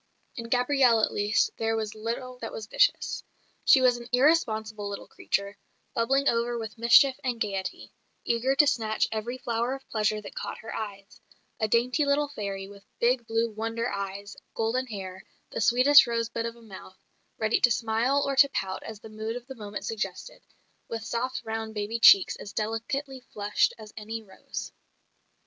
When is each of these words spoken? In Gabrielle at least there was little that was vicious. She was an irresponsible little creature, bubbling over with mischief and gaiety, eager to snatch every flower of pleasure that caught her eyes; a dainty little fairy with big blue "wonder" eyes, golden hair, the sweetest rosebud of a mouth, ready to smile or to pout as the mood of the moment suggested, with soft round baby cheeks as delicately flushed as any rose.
In 0.35 0.49
Gabrielle 0.49 1.01
at 1.01 1.13
least 1.13 1.51
there 1.57 1.75
was 1.75 1.93
little 1.93 2.39
that 2.39 2.51
was 2.51 2.65
vicious. 2.65 3.23
She 3.63 3.81
was 3.81 3.97
an 3.97 4.09
irresponsible 4.11 4.89
little 4.89 5.05
creature, 5.05 5.59
bubbling 5.93 6.27
over 6.27 6.57
with 6.57 6.75
mischief 6.79 7.19
and 7.23 7.39
gaiety, 7.39 7.93
eager 8.25 8.55
to 8.55 8.65
snatch 8.65 9.07
every 9.11 9.37
flower 9.37 9.75
of 9.75 9.87
pleasure 9.91 10.19
that 10.19 10.33
caught 10.33 10.57
her 10.57 10.73
eyes; 10.73 11.21
a 11.59 11.67
dainty 11.67 12.03
little 12.03 12.27
fairy 12.27 12.67
with 12.67 12.83
big 12.99 13.27
blue 13.27 13.51
"wonder" 13.51 13.91
eyes, 13.91 14.35
golden 14.55 14.87
hair, 14.87 15.23
the 15.51 15.61
sweetest 15.61 16.07
rosebud 16.07 16.47
of 16.47 16.55
a 16.55 16.63
mouth, 16.63 16.97
ready 17.37 17.61
to 17.61 17.69
smile 17.69 18.23
or 18.25 18.35
to 18.37 18.49
pout 18.49 18.81
as 18.81 19.01
the 19.01 19.09
mood 19.09 19.35
of 19.35 19.45
the 19.45 19.53
moment 19.53 19.85
suggested, 19.85 20.41
with 20.87 21.05
soft 21.05 21.43
round 21.45 21.75
baby 21.75 21.99
cheeks 21.99 22.35
as 22.37 22.53
delicately 22.53 23.19
flushed 23.19 23.71
as 23.77 23.93
any 23.97 24.23
rose. 24.23 24.71